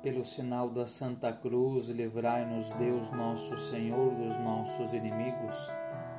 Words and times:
Pelo 0.00 0.24
sinal 0.24 0.70
da 0.70 0.86
Santa 0.86 1.32
Cruz, 1.32 1.88
livrai-nos 1.88 2.72
Deus 2.74 3.10
nosso 3.10 3.58
Senhor 3.58 4.14
dos 4.14 4.38
nossos 4.38 4.92
inimigos. 4.92 5.68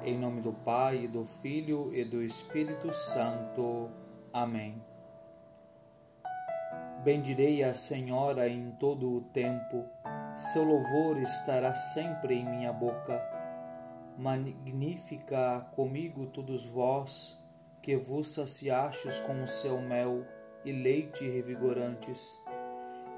Em 0.03 0.19
nome 0.19 0.41
do 0.41 0.51
Pai, 0.51 1.07
do 1.07 1.23
Filho 1.23 1.89
e 1.95 2.03
do 2.03 2.21
Espírito 2.21 2.91
Santo. 2.91 3.89
Amém. 4.33 4.83
Bendirei 7.05 7.63
a 7.63 7.73
Senhora 7.73 8.49
em 8.49 8.69
todo 8.71 9.09
o 9.15 9.21
tempo, 9.21 9.85
seu 10.35 10.65
louvor 10.65 11.17
estará 11.17 11.73
sempre 11.73 12.33
em 12.35 12.43
minha 12.45 12.73
boca. 12.73 13.23
Magnífica 14.17 15.61
comigo 15.73 16.25
todos 16.27 16.65
vós, 16.65 17.41
que 17.81 17.95
vos 17.95 18.33
saciastes 18.33 19.19
com 19.19 19.41
o 19.41 19.47
seu 19.47 19.79
mel 19.79 20.25
e 20.65 20.73
leite 20.73 21.23
revigorantes 21.29 22.37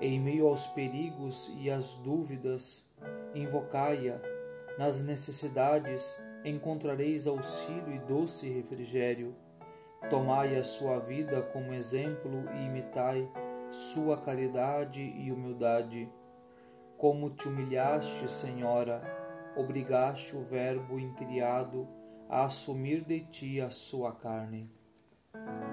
em 0.01 0.19
meio 0.19 0.47
aos 0.47 0.65
perigos 0.67 1.53
e 1.57 1.69
às 1.69 1.95
dúvidas, 1.97 2.89
invocai-a. 3.35 4.19
Nas 4.79 4.99
necessidades 5.01 6.19
encontrareis 6.43 7.27
auxílio 7.27 7.93
e 7.93 7.99
doce 7.99 8.49
refrigério. 8.49 9.35
Tomai 10.09 10.55
a 10.55 10.63
sua 10.63 10.97
vida 10.99 11.43
como 11.43 11.71
exemplo 11.71 12.45
e 12.55 12.65
imitai 12.65 13.29
sua 13.69 14.17
caridade 14.17 15.01
e 15.01 15.31
humildade. 15.31 16.11
Como 16.97 17.29
te 17.29 17.47
humilhaste, 17.47 18.29
Senhora, 18.29 19.01
obrigaste 19.55 20.35
o 20.35 20.43
Verbo 20.43 20.99
incriado 20.99 21.87
a 22.27 22.45
assumir 22.45 23.03
de 23.03 23.19
ti 23.19 23.61
a 23.61 23.69
sua 23.69 24.13
carne. 24.13 24.69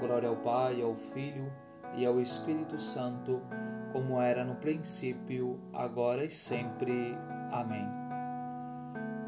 Glória 0.01 0.29
ao 0.29 0.37
Pai, 0.37 0.83
ao 0.83 0.95
Filho 0.95 1.51
e 1.97 2.05
ao 2.05 2.21
Espírito 2.21 2.79
Santo 2.79 3.41
como 3.99 4.23
era 4.23 4.45
no 4.45 4.55
princípio, 4.55 5.59
agora 5.73 6.25
e 6.25 6.31
sempre. 6.31 7.19
Amém. 7.51 7.85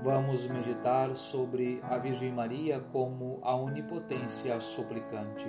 Vamos 0.04 0.46
meditar 0.46 1.16
sobre 1.16 1.80
a 1.82 1.98
Virgem 1.98 2.32
Maria 2.32 2.78
como 2.92 3.41
a 3.42 3.56
onipotência 3.56 4.60
suplicante. 4.60 5.48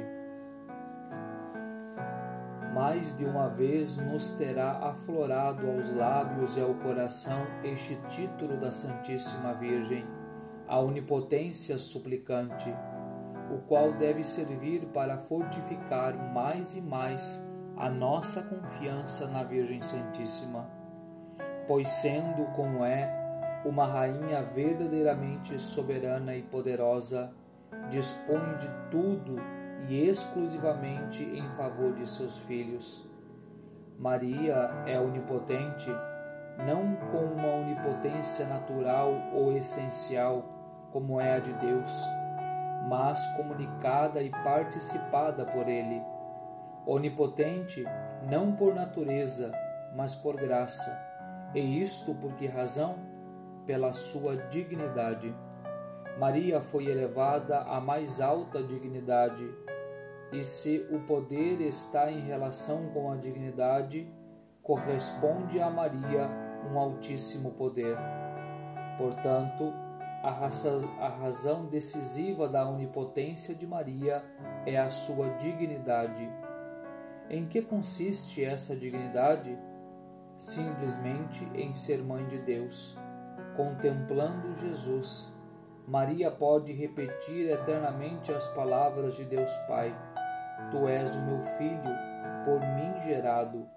Mais 2.74 3.16
de 3.16 3.26
uma 3.26 3.48
vez 3.48 3.98
nos 3.98 4.30
terá 4.38 4.80
aflorado 4.80 5.70
aos 5.70 5.94
lábios 5.94 6.58
e 6.58 6.62
ao 6.62 6.74
coração 6.74 7.46
este 7.64 7.96
título 8.08 8.58
da 8.58 8.72
Santíssima 8.72 9.54
Virgem, 9.54 10.04
a 10.68 10.80
onipotência 10.80 11.78
suplicante, 11.78 12.74
o 13.54 13.60
qual 13.68 13.94
deve 13.94 14.24
servir 14.24 14.88
para 14.88 15.20
fortificar 15.20 16.34
mais 16.34 16.76
e 16.76 16.82
mais 16.82 17.51
a 17.82 17.90
nossa 17.90 18.44
confiança 18.44 19.26
na 19.30 19.42
Virgem 19.42 19.82
Santíssima, 19.82 20.70
pois 21.68 21.90
sendo 21.90 22.46
como 22.54 22.86
é 22.86 23.12
uma 23.66 23.88
rainha 23.88 24.44
verdadeiramente 24.44 25.58
soberana 25.58 26.36
e 26.36 26.44
poderosa, 26.44 27.34
dispõe 27.90 28.56
de 28.60 28.70
tudo 28.92 29.38
e 29.90 30.08
exclusivamente 30.08 31.24
em 31.24 31.50
favor 31.56 31.92
de 31.96 32.08
seus 32.08 32.38
filhos. 32.42 33.10
Maria 33.98 34.70
é 34.86 35.00
onipotente, 35.00 35.90
não 36.60 36.96
com 37.10 37.34
uma 37.34 37.48
onipotência 37.48 38.46
natural 38.46 39.12
ou 39.34 39.58
essencial, 39.58 40.88
como 40.92 41.20
é 41.20 41.34
a 41.34 41.40
de 41.40 41.54
Deus, 41.54 42.00
mas 42.88 43.26
comunicada 43.36 44.22
e 44.22 44.30
participada 44.30 45.44
por 45.46 45.68
Ele 45.68 46.00
onipotente 46.86 47.84
não 48.30 48.54
por 48.56 48.74
natureza, 48.74 49.52
mas 49.96 50.16
por 50.16 50.36
graça. 50.36 51.00
E 51.54 51.82
isto 51.82 52.16
por 52.16 52.34
que 52.34 52.48
razão? 52.48 52.98
Pela 53.66 53.94
sua 53.94 54.38
dignidade. 54.38 55.36
Maria 56.18 56.62
foi 56.62 56.86
elevada 56.86 57.60
à 57.60 57.80
mais 57.80 58.20
alta 58.20 58.62
dignidade, 58.62 59.48
e 60.32 60.44
se 60.44 60.88
o 60.92 61.00
poder 61.02 61.62
está 61.62 62.12
em 62.12 62.22
relação 62.22 62.88
com 62.90 63.12
a 63.12 63.18
dignidade, 63.18 64.12
corresponde 64.64 65.60
a 65.60 65.70
Maria 65.70 66.30
um 66.72 66.78
altíssimo 66.80 67.52
poder. 67.52 67.98
Portanto, 68.98 69.74
a 70.24 71.10
razão 71.10 71.66
decisiva 71.66 72.48
da 72.48 72.68
onipotência 72.68 73.56
de 73.56 73.68
Maria 73.68 74.24
é 74.66 74.78
a 74.78 74.90
sua 74.90 75.30
dignidade 75.32 76.30
em 77.30 77.46
que 77.46 77.62
consiste 77.62 78.44
essa 78.44 78.76
dignidade? 78.76 79.58
Simplesmente 80.38 81.46
em 81.54 81.74
ser 81.74 82.04
mãe 82.04 82.26
de 82.28 82.40
Deus. 82.40 82.98
Contemplando 83.56 84.56
Jesus, 84.58 85.34
Maria 85.88 86.32
pode 86.32 86.74
repetir 86.74 87.50
eternamente 87.50 88.32
as 88.32 88.48
palavras 88.50 89.16
de 89.16 89.26
Deus 89.26 89.52
Pai: 89.68 89.96
Tu 90.72 90.88
és 90.88 91.16
o 91.16 91.22
meu 91.22 91.42
filho, 91.58 91.96
por 92.46 92.60
mim 92.60 93.02
gerado. 93.04 93.68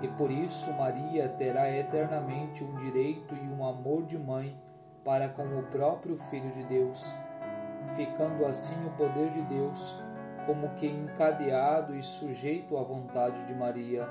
E 0.00 0.08
por 0.08 0.30
isso 0.30 0.72
Maria 0.74 1.28
terá 1.28 1.70
eternamente 1.70 2.64
um 2.64 2.74
direito 2.76 3.34
e 3.34 3.48
um 3.48 3.64
amor 3.64 4.04
de 4.04 4.18
mãe 4.18 4.60
para 5.04 5.28
com 5.28 5.44
o 5.58 5.62
próprio 5.64 6.16
Filho 6.16 6.50
de 6.50 6.64
Deus, 6.64 7.14
ficando 7.94 8.44
assim 8.46 8.74
o 8.86 8.90
poder 8.90 9.30
de 9.30 9.42
Deus 9.42 10.02
como 10.46 10.74
que 10.74 10.86
encadeado 10.86 11.94
e 11.94 12.02
sujeito 12.02 12.76
à 12.76 12.82
vontade 12.82 13.44
de 13.46 13.54
Maria. 13.54 14.08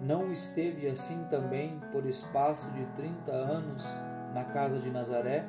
Não 0.00 0.30
esteve 0.30 0.86
assim 0.86 1.24
também 1.24 1.80
por 1.92 2.06
espaço 2.06 2.70
de 2.70 2.84
trinta 2.86 3.32
anos 3.32 3.94
na 4.32 4.44
casa 4.44 4.78
de 4.78 4.90
Nazaré? 4.90 5.44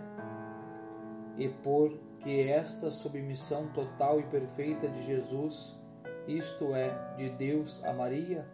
E 1.38 1.48
por 1.48 1.98
que 2.20 2.50
esta 2.50 2.92
submissão 2.92 3.68
total 3.68 4.20
e 4.20 4.24
perfeita 4.24 4.88
de 4.88 5.06
Jesus, 5.06 5.80
isto 6.28 6.76
é, 6.76 7.16
de 7.16 7.30
Deus 7.30 7.84
a 7.86 7.94
Maria? 7.94 8.46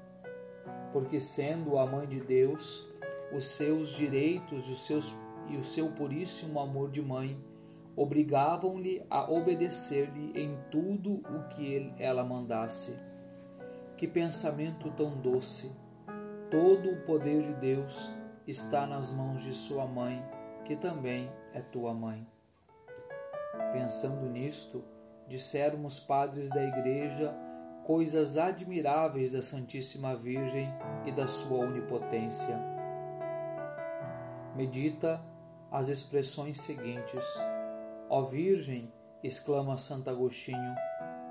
Porque 0.92 1.20
sendo 1.20 1.78
a 1.78 1.86
mãe 1.86 2.08
de 2.08 2.20
Deus, 2.20 2.88
os 3.34 3.46
seus 3.56 3.90
direitos 3.90 4.70
os 4.70 4.86
seus, 4.86 5.16
e 5.50 5.58
o 5.58 5.62
seu 5.62 5.90
puríssimo 5.90 6.60
amor 6.60 6.92
de 6.92 7.02
mãe 7.02 7.38
obrigavam-lhe 7.96 9.06
a 9.10 9.32
obedecer-lhe 9.32 10.34
em 10.40 10.58
tudo 10.70 11.16
o 11.30 11.48
que 11.50 11.94
ela 11.98 12.24
mandasse. 12.24 13.00
Que 13.96 14.08
pensamento 14.08 14.92
tão 14.92 15.18
doce! 15.18 15.74
Todo 16.52 16.92
o 16.92 17.02
poder 17.02 17.42
de 17.42 17.54
Deus 17.54 18.12
está 18.46 18.86
nas 18.86 19.10
mãos 19.10 19.44
de 19.44 19.54
sua 19.54 19.86
mãe, 19.86 20.24
que 20.64 20.76
também 20.76 21.32
é 21.54 21.62
tua 21.62 21.94
mãe. 21.94 22.28
Pensando 23.72 24.30
nisto, 24.30 24.84
disseram 25.28 25.86
os 25.86 26.00
padres 26.00 26.50
da 26.50 26.64
Igreja 26.64 27.36
coisas 27.86 28.38
admiráveis 28.38 29.32
da 29.32 29.42
Santíssima 29.42 30.16
Virgem 30.16 30.68
e 31.06 31.12
da 31.12 31.28
sua 31.28 31.66
onipotência. 31.66 32.60
Medita 34.56 35.22
as 35.72 35.90
expressões 35.90 36.62
seguintes 36.62 37.26
Ó 38.10 38.24
Virgem, 38.24 38.92
exclama 39.24 39.78
Santo 39.78 40.10
Agostinho, 40.10 40.76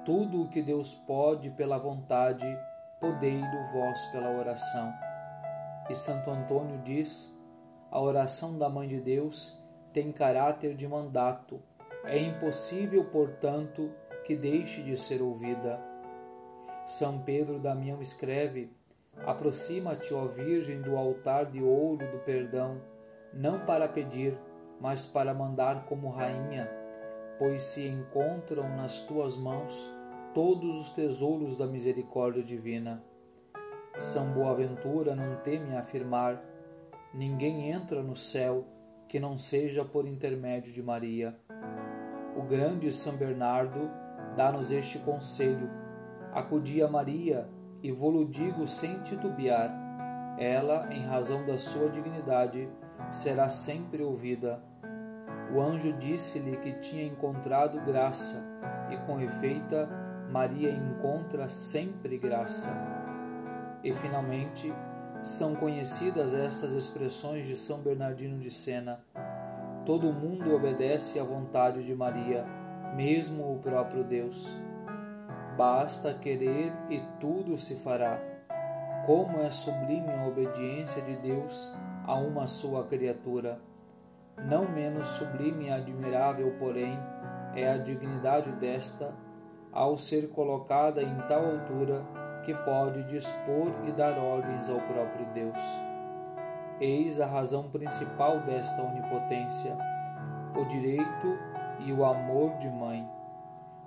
tudo 0.04 0.42
o 0.42 0.48
que 0.48 0.60
Deus 0.60 0.94
pode 1.06 1.50
pela 1.50 1.78
vontade, 1.78 2.46
podei-lo 3.00 3.72
vós 3.72 4.04
pela 4.06 4.30
oração. 4.30 4.92
E 5.88 5.94
Santo 5.94 6.30
Antônio 6.30 6.80
diz: 6.82 7.34
a 7.90 8.00
oração 8.00 8.58
da 8.58 8.68
Mãe 8.68 8.88
de 8.88 9.00
Deus 9.00 9.62
tem 9.92 10.10
caráter 10.10 10.74
de 10.74 10.88
mandato. 10.88 11.62
É 12.04 12.18
impossível, 12.18 13.04
portanto, 13.04 13.92
que 14.24 14.34
deixe 14.34 14.82
de 14.82 14.96
ser 14.96 15.22
ouvida. 15.22 15.80
São 16.86 17.20
Pedro 17.20 17.60
Damião 17.60 18.02
escreve: 18.02 18.72
Aproxima-te, 19.24 20.12
ó 20.12 20.26
Virgem, 20.26 20.82
do 20.82 20.96
altar 20.96 21.46
de 21.46 21.62
ouro 21.62 22.10
do 22.10 22.18
perdão, 22.24 22.82
não 23.32 23.64
para 23.64 23.88
pedir, 23.88 24.36
mas 24.80 25.06
para 25.06 25.34
mandar 25.34 25.86
como 25.86 26.10
rainha, 26.10 26.68
pois 27.38 27.62
se 27.62 27.86
encontram 27.88 28.68
nas 28.76 29.02
tuas 29.02 29.36
mãos 29.36 29.90
todos 30.34 30.80
os 30.80 30.90
tesouros 30.90 31.56
da 31.56 31.66
misericórdia 31.66 32.42
divina. 32.42 33.02
São 33.98 34.32
Boaventura 34.32 35.14
não 35.14 35.36
teme 35.36 35.76
afirmar: 35.76 36.42
ninguém 37.12 37.70
entra 37.70 38.02
no 38.02 38.16
céu 38.16 38.66
que 39.08 39.20
não 39.20 39.36
seja 39.36 39.84
por 39.84 40.06
intermédio 40.06 40.72
de 40.72 40.82
Maria. 40.82 41.38
O 42.36 42.42
grande 42.42 42.90
São 42.90 43.16
Bernardo 43.16 43.90
dá-nos 44.36 44.72
este 44.72 44.98
conselho: 44.98 45.70
acudi 46.32 46.82
a 46.82 46.88
Maria 46.88 47.48
e 47.82 47.92
vou-lo 47.92 48.26
digo 48.26 48.66
sem 48.66 49.00
titubear. 49.02 49.82
Ela, 50.36 50.92
em 50.92 51.04
razão 51.04 51.46
da 51.46 51.56
sua 51.56 51.88
dignidade, 51.90 52.68
será 53.10 53.48
sempre 53.48 54.02
ouvida. 54.02 54.60
O 55.54 55.60
anjo 55.60 55.92
disse-lhe 55.94 56.56
que 56.56 56.72
tinha 56.74 57.04
encontrado 57.04 57.80
graça, 57.80 58.44
e 58.90 58.96
com 58.98 59.20
efeito 59.20 59.74
Maria 60.30 60.70
encontra 60.70 61.48
sempre 61.48 62.18
graça. 62.18 62.74
E 63.82 63.92
finalmente, 63.92 64.72
são 65.22 65.54
conhecidas 65.54 66.34
estas 66.34 66.72
expressões 66.72 67.46
de 67.46 67.56
São 67.56 67.80
Bernardino 67.80 68.38
de 68.38 68.50
Sena. 68.50 69.00
Todo 69.86 70.12
mundo 70.12 70.54
obedece 70.54 71.20
à 71.20 71.24
vontade 71.24 71.84
de 71.84 71.94
Maria, 71.94 72.44
mesmo 72.94 73.54
o 73.54 73.58
próprio 73.58 74.02
Deus. 74.02 74.56
Basta 75.56 76.12
querer 76.12 76.72
e 76.90 77.00
tudo 77.20 77.56
se 77.56 77.76
fará. 77.76 78.20
Como 79.06 79.38
é 79.40 79.50
sublime 79.50 80.10
a 80.10 80.26
obediência 80.26 81.00
de 81.02 81.16
Deus 81.16 81.74
a 82.06 82.14
uma 82.14 82.46
sua 82.46 82.84
criatura. 82.84 83.58
Não 84.46 84.68
menos 84.68 85.06
sublime 85.08 85.66
e 85.66 85.70
admirável, 85.70 86.54
porém, 86.58 86.98
é 87.54 87.70
a 87.70 87.78
dignidade 87.78 88.50
desta, 88.52 89.14
ao 89.72 89.96
ser 89.96 90.28
colocada 90.28 91.02
em 91.02 91.16
tal 91.28 91.44
altura 91.44 92.04
que 92.44 92.54
pode 92.54 93.04
dispor 93.04 93.72
e 93.86 93.92
dar 93.92 94.18
ordens 94.18 94.68
ao 94.68 94.80
próprio 94.80 95.26
Deus. 95.32 95.58
Eis 96.80 97.20
a 97.20 97.26
razão 97.26 97.70
principal 97.70 98.40
desta 98.40 98.82
onipotência: 98.82 99.76
o 100.56 100.64
direito 100.66 101.38
e 101.80 101.92
o 101.92 102.04
amor 102.04 102.56
de 102.58 102.68
mãe. 102.68 103.08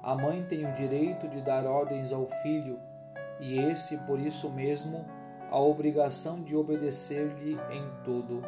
A 0.01 0.15
mãe 0.15 0.43
tem 0.43 0.65
o 0.65 0.73
direito 0.73 1.27
de 1.27 1.41
dar 1.41 1.65
ordens 1.65 2.13
ao 2.13 2.25
filho, 2.41 2.79
e 3.39 3.59
esse, 3.59 3.97
por 3.99 4.19
isso 4.19 4.51
mesmo, 4.51 5.05
a 5.49 5.59
obrigação 5.59 6.41
de 6.41 6.55
obedecer-lhe 6.55 7.57
em 7.71 7.89
tudo. 8.03 8.41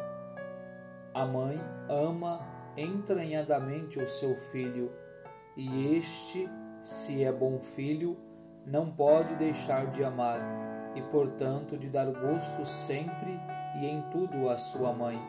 A 1.14 1.26
mãe 1.26 1.60
ama 1.88 2.40
entranhadamente 2.76 3.98
o 3.98 4.06
seu 4.06 4.36
filho, 4.36 4.92
e 5.56 5.96
este, 5.96 6.48
se 6.82 7.24
é 7.24 7.32
bom 7.32 7.58
filho, 7.58 8.16
não 8.64 8.90
pode 8.90 9.34
deixar 9.34 9.90
de 9.90 10.04
amar 10.04 10.40
e, 10.94 11.02
portanto, 11.02 11.76
de 11.76 11.88
dar 11.88 12.10
gosto 12.10 12.64
sempre 12.64 13.38
e 13.80 13.86
em 13.86 14.02
tudo 14.10 14.48
à 14.48 14.58
sua 14.58 14.92
mãe. 14.92 15.20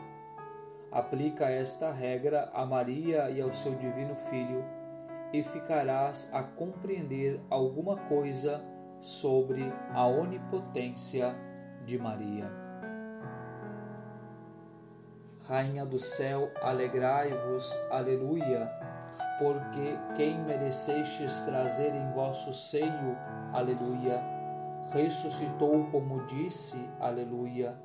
Aplica 0.90 1.50
esta 1.50 1.90
regra 1.90 2.50
a 2.52 2.66
Maria 2.66 3.30
e 3.30 3.40
ao 3.40 3.50
seu 3.50 3.74
divino 3.76 4.14
Filho 4.14 4.64
e 5.32 5.42
ficarás 5.42 6.28
a 6.32 6.42
compreender 6.42 7.40
alguma 7.48 7.96
coisa 7.96 8.62
sobre 9.00 9.72
a 9.94 10.06
onipotência 10.06 11.34
de 11.84 11.98
Maria. 11.98 12.50
Rainha 15.46 15.84
do 15.84 15.98
céu, 15.98 16.50
alegrai-vos, 16.62 17.72
aleluia, 17.90 18.70
porque 19.38 19.98
quem 20.16 20.38
merecestes 20.44 21.44
trazer 21.44 21.94
em 21.94 22.12
vosso 22.12 22.54
seio, 22.54 23.16
aleluia, 23.52 24.22
ressuscitou 24.92 25.86
como 25.90 26.26
disse, 26.26 26.88
aleluia. 27.00 27.76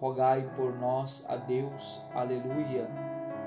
Rogai 0.00 0.48
por 0.54 0.78
nós 0.78 1.24
a 1.28 1.34
Deus, 1.34 2.06
aleluia 2.14 2.88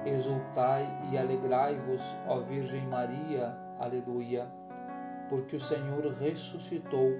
Exultai 0.06 0.88
e 1.12 1.18
alegrai-vos, 1.18 2.16
ó 2.28 2.40
Virgem 2.40 2.88
Maria, 2.88 3.56
aleluia, 3.78 4.52
porque 5.30 5.56
o 5.56 5.60
Senhor 5.60 6.04
ressuscitou 6.08 7.20